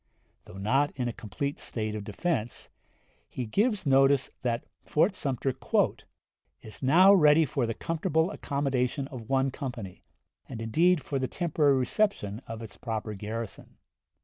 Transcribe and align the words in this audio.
Though 0.45 0.57
not 0.57 0.89
in 0.95 1.07
a 1.07 1.13
complete 1.13 1.59
state 1.59 1.93
of 1.93 2.03
defense, 2.03 2.69
he 3.29 3.45
gives 3.45 3.85
notice 3.85 4.31
that 4.41 4.65
Fort 4.83 5.13
Sumter 5.13 5.53
"is 6.63 6.81
now 6.81 7.13
ready 7.13 7.45
for 7.45 7.67
the 7.67 7.75
comfortable 7.75 8.31
accommodation 8.31 9.07
of 9.09 9.29
one 9.29 9.51
company, 9.51 10.01
and 10.49 10.59
indeed 10.59 11.03
for 11.03 11.19
the 11.19 11.27
temporary 11.27 11.77
reception 11.77 12.41
of 12.47 12.63
its 12.63 12.77
proper 12.77 13.13
garrison. 13.13 13.77